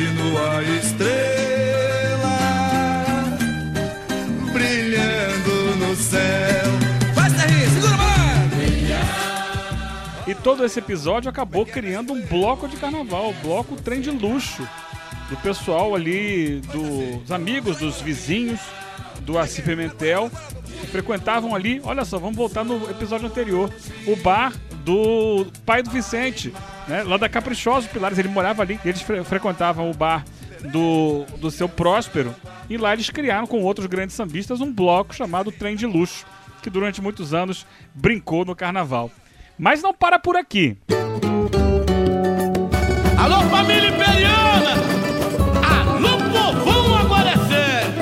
Continua 0.00 0.62
estrela 0.78 1.10
brilhando 4.52 5.76
no 5.76 5.94
céu. 5.96 6.64
Serrinho, 7.36 7.70
segura! 7.70 8.00
E 10.26 10.34
todo 10.34 10.64
esse 10.64 10.78
episódio 10.78 11.28
acabou 11.28 11.66
criando 11.66 12.12
um 12.12 12.20
bloco 12.22 12.66
de 12.66 12.76
carnaval, 12.76 13.34
bloco 13.42 13.76
trem 13.76 14.00
de 14.00 14.10
luxo 14.10 14.66
do 15.28 15.36
pessoal 15.38 15.94
ali, 15.94 16.60
dos 16.72 17.30
amigos, 17.30 17.78
dos 17.78 18.00
vizinhos 18.00 18.60
do 19.20 19.38
Assi 19.38 19.60
Pimentel, 19.62 20.30
que 20.80 20.86
frequentavam 20.86 21.54
ali. 21.54 21.80
Olha 21.84 22.04
só, 22.04 22.18
vamos 22.18 22.36
voltar 22.36 22.64
no 22.64 22.90
episódio 22.90 23.26
anterior. 23.26 23.70
O 24.06 24.16
bar 24.16 24.52
do 24.84 25.46
pai 25.64 25.82
do 25.82 25.90
Vicente, 25.90 26.52
né? 26.88 27.02
Lá 27.02 27.16
da 27.16 27.28
Caprichoso 27.28 27.88
Pilares, 27.88 28.18
ele 28.18 28.28
morava 28.28 28.62
ali, 28.62 28.80
eles 28.84 29.02
fre 29.02 29.22
frequentavam 29.24 29.90
o 29.90 29.94
bar 29.94 30.24
do, 30.72 31.24
do 31.38 31.50
seu 31.50 31.68
Próspero, 31.68 32.34
e 32.68 32.76
lá 32.76 32.92
eles 32.92 33.10
criaram 33.10 33.46
com 33.46 33.62
outros 33.62 33.86
grandes 33.86 34.14
sambistas 34.14 34.60
um 34.60 34.72
bloco 34.72 35.14
chamado 35.14 35.52
Trem 35.52 35.76
de 35.76 35.86
Luxo, 35.86 36.26
que 36.62 36.70
durante 36.70 37.00
muitos 37.00 37.32
anos 37.32 37.66
brincou 37.94 38.44
no 38.44 38.54
carnaval. 38.54 39.10
Mas 39.58 39.82
não 39.82 39.92
para 39.92 40.18
por 40.18 40.36
aqui. 40.36 40.76
Alô, 43.18 43.40
família 43.50 43.90
imperiana! 43.90 44.70
Alô, 45.62 46.16
povão 46.32 46.96
agora 46.96 47.30
é 47.30 47.36
sério! 47.36 47.92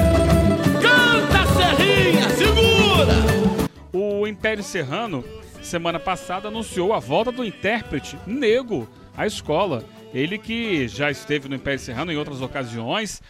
Canta, 0.81 1.47
Serrinha, 1.57 2.31
segura! 2.31 3.15
O 3.93 4.27
Império 4.27 4.63
Serrano 4.63 5.25
semana 5.69 6.01
passada 6.01 6.49
anunciou 6.49 6.95
a 6.95 6.99
volta 6.99 7.31
do 7.31 7.45
intérprete 7.45 8.19
Nego 8.27 8.89
à 9.15 9.27
escola. 9.27 9.85
Ele 10.15 10.39
que 10.39 10.89
já 10.89 11.11
esteve 11.11 11.47
no 11.47 11.55
Império 11.55 11.79
Serrano 11.79 12.11
em 12.11 12.17
outras 12.17 12.41
ocasiões. 12.41 13.23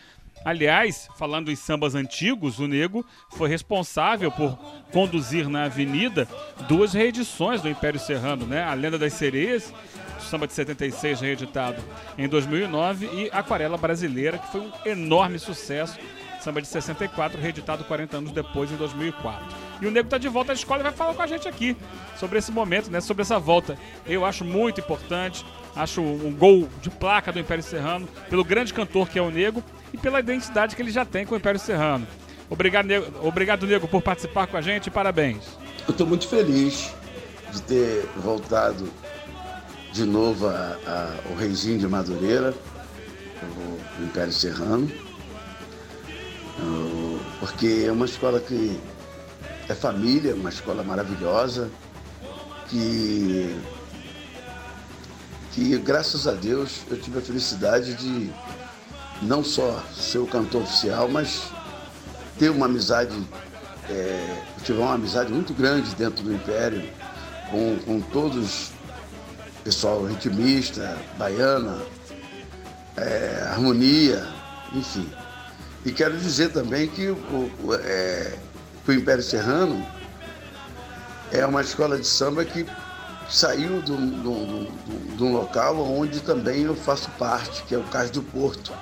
Aliás, 0.45 1.09
falando 1.19 1.51
em 1.51 1.57
sambas 1.57 1.97
antigos, 1.97 2.61
o 2.61 2.69
Nego 2.69 3.05
foi 3.31 3.49
responsável 3.49 4.31
por 4.31 4.57
conduzir 4.93 5.49
na 5.49 5.65
avenida 5.65 6.29
duas 6.69 6.93
reedições 6.93 7.61
do 7.61 7.69
Império 7.69 7.99
Serrano, 7.99 8.47
né? 8.47 8.63
A 8.63 8.73
Lenda 8.73 8.97
das 8.97 9.15
Sereias, 9.15 9.75
samba 10.21 10.47
de 10.47 10.53
76 10.53 11.21
reeditado 11.21 11.83
em 12.17 12.29
2009 12.29 13.07
e 13.07 13.31
Aquarela 13.33 13.77
Brasileira, 13.77 14.39
que 14.39 14.53
foi 14.53 14.61
um 14.61 14.71
enorme 14.87 15.41
sucesso 15.41 15.99
samba 16.41 16.61
de 16.61 16.69
64, 16.69 17.41
reeditado 17.41 17.85
40 17.85 18.17
anos 18.17 18.33
depois, 18.33 18.71
em 18.71 18.77
2004. 18.77 19.47
E 19.81 19.87
o 19.87 19.91
Nego 19.91 20.09
tá 20.09 20.19
de 20.19 20.29
volta 20.29 20.53
à 20.53 20.55
escola 20.55 20.81
e 20.81 20.83
vai 20.83 20.93
falar 20.93 21.15
com 21.15 21.23
a 21.23 21.27
gente 21.27 21.49
aqui 21.49 21.77
sobre 22.17 22.39
esse 22.39 22.51
momento, 22.51 22.91
né? 22.91 23.01
Sobre 23.01 23.23
essa 23.23 23.39
volta. 23.39 23.79
Eu 24.07 24.25
acho 24.25 24.45
muito 24.45 24.81
importante, 24.81 25.45
acho 25.75 26.01
um 26.01 26.35
gol 26.35 26.69
de 26.81 26.91
placa 26.91 27.33
do 27.33 27.39
Império 27.39 27.63
Serrano, 27.63 28.09
pelo 28.29 28.45
grande 28.45 28.73
cantor 28.73 29.09
que 29.09 29.19
é 29.19 29.23
o 29.23 29.31
Nego 29.31 29.63
e 29.93 29.99
pela 29.99 30.21
identidade 30.21 30.75
que 30.75 30.83
ele 30.83 30.91
já 30.91 31.05
tem 31.05 31.27
com 31.27 31.35
o 31.35 31.39
Império 31.39 31.61
Serrano. 31.61 32.07
Obrigado, 32.51 32.87
Nego, 32.87 33.27
obrigado, 33.27 33.67
Nego 33.67 33.87
por 33.87 34.03
participar 34.03 34.47
com 34.47 34.57
a 34.57 34.61
gente 34.61 34.91
parabéns. 34.91 35.59
Eu 35.87 35.93
estou 35.93 36.07
muito 36.07 36.29
feliz 36.29 36.93
de 37.53 37.63
ter 37.63 38.09
voltado 38.17 38.91
de 39.93 40.05
novo 40.05 40.47
ao 40.49 41.35
Reizinho 41.37 41.79
de 41.79 41.89
Madureira, 41.89 42.55
o 43.99 44.03
Império 44.05 44.33
Serrano 44.33 45.08
porque 47.41 47.85
é 47.87 47.93
uma 47.93 48.07
escola 48.07 48.41
que 48.41 48.79
é 49.69 49.75
família, 49.75 50.35
uma 50.35 50.49
escola 50.49 50.83
maravilhosa, 50.83 51.71
que, 52.69 53.59
que 55.53 55.79
graças 55.79 56.27
a 56.27 56.33
Deus 56.33 56.81
eu 56.91 57.01
tive 57.01 57.19
a 57.19 57.23
felicidade 57.23 57.95
de 57.95 58.31
não 59.23 59.43
só 59.43 59.83
ser 59.95 60.19
o 60.19 60.27
cantor 60.27 60.63
oficial, 60.63 61.09
mas 61.09 61.51
ter 62.39 62.51
uma 62.51 62.67
amizade, 62.67 63.17
é, 63.89 64.43
tive 64.63 64.79
uma 64.79 64.95
amizade 64.95 65.33
muito 65.33 65.53
grande 65.53 65.95
dentro 65.95 66.23
do 66.23 66.33
Império, 66.33 66.89
com, 67.51 67.77
com 67.85 68.01
todos, 68.01 68.71
pessoal 69.65 70.05
ritmista, 70.05 70.97
baiana, 71.19 71.79
é, 72.97 73.49
harmonia, 73.51 74.27
enfim. 74.73 75.09
E 75.85 75.93
quero 75.93 76.17
dizer 76.17 76.53
também 76.53 76.89
que 76.89 77.09
o, 77.09 77.51
o, 77.65 77.75
é, 77.75 78.37
o 78.87 78.93
Império 78.93 79.23
Serrano 79.23 79.87
é 81.31 81.45
uma 81.47 81.61
escola 81.61 81.99
de 81.99 82.07
samba 82.07 82.45
que 82.45 82.67
saiu 83.29 83.83
de 83.83 83.93
um 83.93 85.33
local 85.33 85.79
onde 85.79 86.21
também 86.21 86.63
eu 86.63 86.75
faço 86.75 87.11
parte, 87.13 87.63
que 87.65 87.75
é 87.75 87.79
o 87.79 87.85
Cais 87.85 88.11
do 88.11 88.23
Porto. 88.23 88.73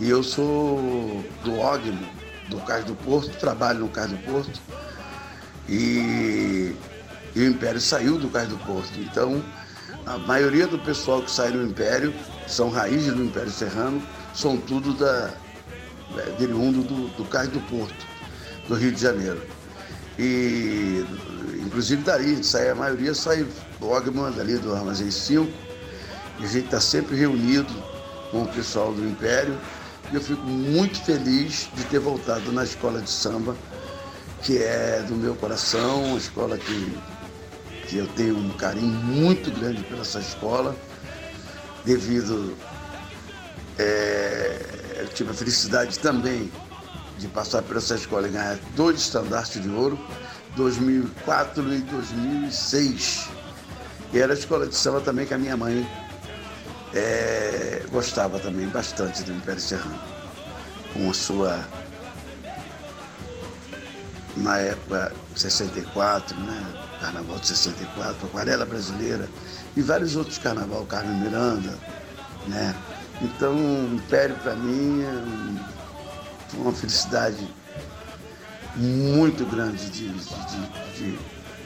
E 0.00 0.08
eu 0.08 0.22
sou 0.22 1.24
do 1.44 1.58
OGMO, 1.58 2.08
do 2.48 2.58
Cais 2.58 2.84
do 2.84 2.94
Porto, 2.94 3.36
trabalho 3.38 3.80
no 3.80 3.88
Cais 3.88 4.10
do 4.10 4.18
Porto. 4.18 4.60
E, 5.68 6.74
e, 7.34 7.40
o 7.40 7.44
Império 7.44 7.80
saiu 7.80 8.18
do 8.18 8.28
Cais 8.28 8.48
do 8.48 8.56
Porto. 8.58 8.92
Então, 8.98 9.42
a 10.06 10.18
maioria 10.18 10.66
do 10.66 10.78
pessoal 10.78 11.22
que 11.22 11.30
sai 11.30 11.52
do 11.52 11.62
Império 11.62 12.12
são 12.46 12.70
raízes 12.70 13.12
do 13.12 13.22
Império 13.22 13.50
Serrano, 13.50 14.02
são 14.34 14.56
tudo 14.56 14.94
da, 14.94 15.30
é, 16.16 16.42
oriundo 16.42 16.82
do, 16.82 17.08
do 17.16 17.24
Cais 17.24 17.48
do 17.48 17.60
Porto, 17.60 18.06
do 18.68 18.74
Rio 18.74 18.92
de 18.92 19.00
Janeiro. 19.00 19.40
E, 20.18 21.04
inclusive, 21.64 22.02
daí, 22.02 22.42
sai, 22.42 22.70
a 22.70 22.74
maioria 22.74 23.14
sai 23.14 23.46
do 23.78 23.88
Ogman, 23.88 24.32
dali 24.32 24.58
do 24.58 24.74
Armazém 24.74 25.10
5, 25.10 25.50
e 26.40 26.44
a 26.44 26.48
gente 26.48 26.64
está 26.64 26.80
sempre 26.80 27.16
reunido 27.16 27.72
com 28.30 28.42
o 28.42 28.48
pessoal 28.48 28.92
do 28.92 29.06
Império. 29.06 29.58
E 30.10 30.14
eu 30.14 30.20
fico 30.20 30.42
muito 30.42 30.98
feliz 31.04 31.68
de 31.74 31.84
ter 31.84 31.98
voltado 31.98 32.50
na 32.52 32.64
escola 32.64 33.00
de 33.00 33.10
samba, 33.10 33.54
que 34.42 34.58
é 34.58 35.04
do 35.06 35.14
meu 35.14 35.34
coração, 35.34 36.04
uma 36.04 36.18
escola 36.18 36.56
que, 36.56 36.98
que 37.86 37.98
eu 37.98 38.06
tenho 38.08 38.36
um 38.36 38.50
carinho 38.50 38.88
muito 38.88 39.50
grande 39.50 39.82
pela 39.84 40.00
essa 40.00 40.20
escola, 40.20 40.74
devido 41.84 42.56
é, 43.78 44.77
eu 44.98 45.08
tive 45.08 45.30
a 45.30 45.34
felicidade 45.34 45.98
também 45.98 46.50
de 47.18 47.28
passar 47.28 47.62
por 47.62 47.76
essa 47.76 47.94
escola 47.94 48.28
e 48.28 48.30
ganhar 48.30 48.58
dois 48.74 49.00
estandartes 49.00 49.62
de 49.62 49.68
ouro, 49.68 49.98
2004 50.56 51.72
e 51.72 51.80
2006. 51.80 53.28
E 54.12 54.18
era 54.18 54.32
a 54.32 54.36
escola 54.36 54.66
de 54.66 54.74
samba 54.74 55.00
também 55.00 55.26
que 55.26 55.34
a 55.34 55.38
minha 55.38 55.56
mãe 55.56 55.88
é, 56.94 57.82
gostava 57.90 58.38
também 58.38 58.66
bastante 58.68 59.22
do 59.22 59.32
Império 59.32 59.60
Serrano, 59.60 60.00
com 60.92 61.10
a 61.10 61.14
sua, 61.14 61.64
na 64.36 64.58
época 64.58 65.12
64, 65.36 66.38
né? 66.40 66.84
Carnaval 67.00 67.38
de 67.38 67.46
64, 67.46 68.26
Aquarela 68.26 68.66
Brasileira 68.66 69.28
e 69.76 69.82
vários 69.82 70.16
outros 70.16 70.38
carnaval, 70.38 70.84
Carmen 70.86 71.20
Miranda, 71.20 71.78
né? 72.48 72.74
Então, 73.20 73.54
o 73.54 73.94
Império 73.94 74.36
para 74.36 74.54
mim 74.54 75.02
é 75.02 76.56
uma 76.56 76.72
felicidade 76.72 77.46
muito 78.76 79.44
grande 79.44 79.90
de, 79.90 80.08
de, 80.08 80.68
de, 80.96 81.18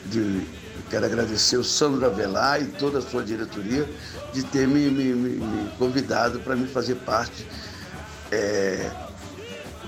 de 0.07 0.47
quero 0.89 1.07
agradecer 1.07 1.57
o 1.57 1.65
Sandro 1.65 2.05
Avelar 2.05 2.61
e 2.61 2.67
toda 2.67 2.99
a 2.99 3.03
sua 3.03 3.23
diretoria 3.23 3.89
de 4.33 4.43
ter 4.45 4.69
me, 4.69 4.91
me, 4.91 5.13
me 5.15 5.71
convidado 5.79 6.41
para 6.41 6.55
me 6.55 6.67
fazer 6.67 6.97
parte 6.97 7.47
é, 8.31 8.91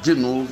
de 0.03 0.14
novo 0.14 0.48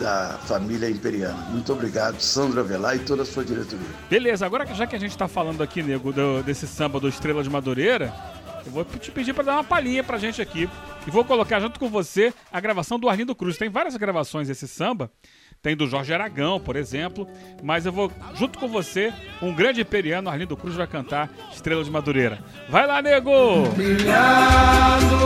da 0.00 0.38
família 0.44 0.90
imperiana. 0.90 1.38
Muito 1.50 1.72
obrigado, 1.72 2.20
Sandro 2.20 2.60
Avelar 2.60 2.96
e 2.96 2.98
toda 3.00 3.22
a 3.22 3.26
sua 3.26 3.44
diretoria. 3.44 3.86
Beleza, 4.10 4.44
agora 4.44 4.66
já 4.74 4.86
que 4.86 4.96
a 4.96 4.98
gente 4.98 5.12
está 5.12 5.28
falando 5.28 5.62
aqui, 5.62 5.82
nego, 5.82 6.12
do, 6.12 6.42
desse 6.42 6.66
samba 6.66 6.98
do 6.98 7.08
Estrela 7.08 7.42
de 7.42 7.50
Madureira, 7.50 8.12
eu 8.64 8.72
vou 8.72 8.84
te 8.84 9.10
pedir 9.10 9.34
para 9.34 9.44
dar 9.44 9.52
uma 9.54 9.64
palhinha 9.64 10.02
pra 10.04 10.18
gente 10.18 10.40
aqui. 10.40 10.68
E 11.06 11.10
vou 11.10 11.24
colocar 11.24 11.60
junto 11.60 11.78
com 11.78 11.88
você 11.88 12.32
a 12.52 12.60
gravação 12.60 12.98
do 12.98 13.08
Arlindo 13.08 13.34
Cruz. 13.34 13.56
Tem 13.56 13.68
várias 13.68 13.96
gravações 13.96 14.48
desse 14.48 14.68
samba. 14.68 15.10
Tem 15.62 15.76
do 15.76 15.86
Jorge 15.86 16.12
Aragão, 16.12 16.58
por 16.58 16.76
exemplo. 16.76 17.26
Mas 17.62 17.86
eu 17.86 17.92
vou, 17.92 18.10
junto 18.34 18.58
com 18.58 18.68
você, 18.68 19.12
um 19.40 19.54
grande 19.54 19.84
periano, 19.84 20.28
Arlindo 20.28 20.56
Cruz, 20.56 20.74
vai 20.74 20.86
cantar 20.86 21.30
Estrela 21.52 21.84
de 21.84 21.90
Madureira. 21.90 22.42
Vai 22.68 22.86
lá, 22.86 23.00
nego! 23.00 23.68
Brilhando 23.76 25.16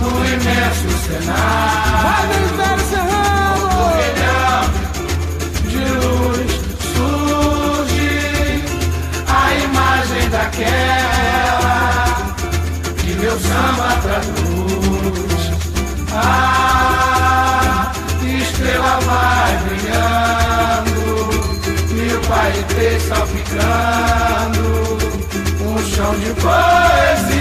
no 0.00 0.24
imenso 0.26 0.88
cenário. 1.06 2.02
Vai 2.02 2.26
gritar 2.28 2.78
serrano! 2.80 3.34
de 5.74 5.78
luz 5.78 6.52
surge 6.94 8.14
a 9.26 9.54
imagem 9.54 10.30
daquela 10.30 11.03
meu 13.24 13.38
samba 13.40 13.88
pra 14.02 14.18
luz. 14.18 15.42
Ah, 16.12 17.90
estrela 18.22 19.00
vai 19.00 19.56
brilhando, 19.64 21.04
mil 21.94 22.20
pai 22.28 22.52
e 22.60 22.62
três 22.74 23.02
salpicando, 23.04 24.64
um 25.62 25.78
chão 25.90 26.14
de 26.18 26.34
poesia. 26.34 27.33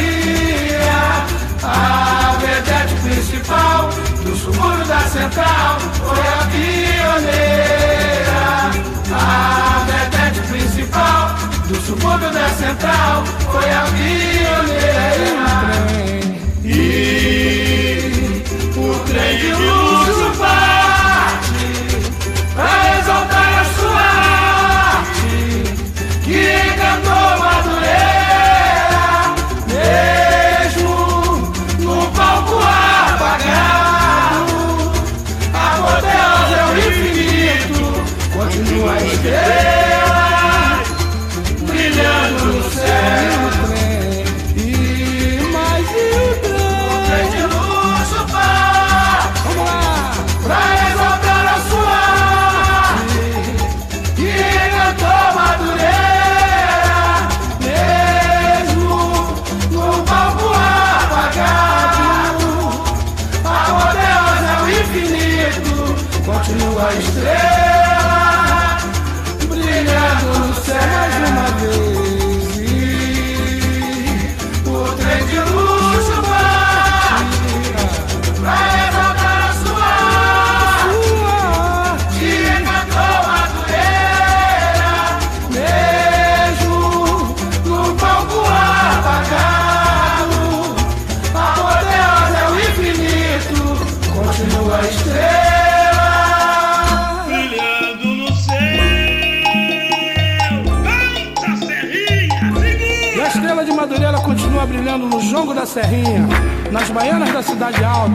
da 105.64 105.68
Serrinha, 105.68 106.28
nas 106.72 106.90
baianas 106.90 107.32
da 107.32 107.42
Cidade 107.42 107.82
Alta, 107.86 108.12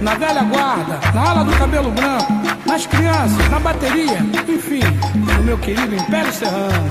na 0.00 0.14
velha 0.14 0.44
guarda, 0.44 1.00
na 1.12 1.30
ala 1.30 1.44
do 1.44 1.50
cabelo 1.58 1.90
branco, 1.90 2.32
nas 2.64 2.86
crianças, 2.86 3.50
na 3.50 3.58
bateria, 3.58 4.18
enfim, 4.48 4.82
no 5.14 5.42
meu 5.42 5.58
querido 5.58 5.96
Império 5.96 6.32
Serrano. 6.32 6.88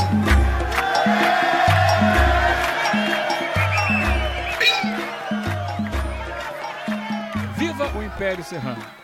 Viva 7.56 7.90
o 7.96 8.04
Império 8.04 8.44
Serrano! 8.44 9.01